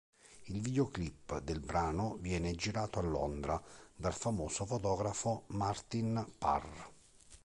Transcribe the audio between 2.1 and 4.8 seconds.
viene girato a Londra dal famoso